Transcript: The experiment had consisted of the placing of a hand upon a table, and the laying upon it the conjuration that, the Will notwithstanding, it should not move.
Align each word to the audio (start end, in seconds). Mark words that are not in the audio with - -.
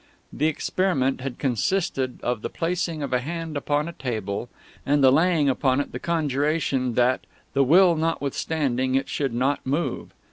The 0.33 0.47
experiment 0.47 1.21
had 1.21 1.37
consisted 1.37 2.19
of 2.23 2.41
the 2.41 2.49
placing 2.49 3.03
of 3.03 3.13
a 3.13 3.19
hand 3.19 3.55
upon 3.55 3.87
a 3.87 3.93
table, 3.93 4.49
and 4.83 5.03
the 5.03 5.11
laying 5.11 5.47
upon 5.47 5.79
it 5.79 5.91
the 5.91 5.99
conjuration 5.99 6.95
that, 6.95 7.27
the 7.53 7.63
Will 7.63 7.95
notwithstanding, 7.95 8.95
it 8.95 9.09
should 9.09 9.31
not 9.31 9.63
move. 9.63 10.09